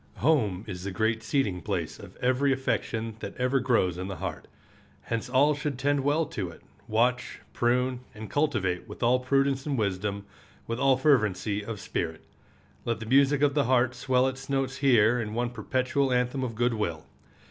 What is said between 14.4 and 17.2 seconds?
notes here in one perpetual anthem of good will.